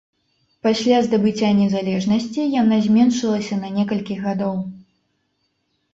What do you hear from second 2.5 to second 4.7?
яна зменшылася на некалькі гадоў.